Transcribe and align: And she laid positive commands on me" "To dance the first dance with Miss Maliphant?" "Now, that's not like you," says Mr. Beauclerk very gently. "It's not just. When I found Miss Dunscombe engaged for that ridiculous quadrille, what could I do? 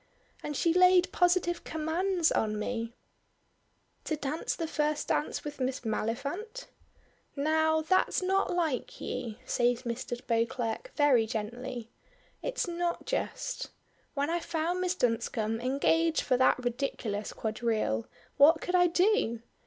And 0.41 0.57
she 0.57 0.73
laid 0.73 1.11
positive 1.11 1.63
commands 1.63 2.31
on 2.31 2.57
me" 2.57 2.95
"To 4.05 4.15
dance 4.15 4.55
the 4.55 4.65
first 4.67 5.09
dance 5.09 5.43
with 5.43 5.59
Miss 5.59 5.81
Maliphant?" 5.81 6.65
"Now, 7.35 7.81
that's 7.81 8.19
not 8.23 8.51
like 8.51 8.99
you," 8.99 9.35
says 9.45 9.83
Mr. 9.83 10.19
Beauclerk 10.25 10.89
very 10.95 11.27
gently. 11.27 11.91
"It's 12.41 12.67
not 12.67 13.05
just. 13.05 13.69
When 14.15 14.31
I 14.31 14.39
found 14.39 14.81
Miss 14.81 14.95
Dunscombe 14.95 15.61
engaged 15.61 16.21
for 16.21 16.35
that 16.35 16.57
ridiculous 16.65 17.31
quadrille, 17.31 18.07
what 18.37 18.59
could 18.59 18.73
I 18.73 18.87
do? 18.87 19.43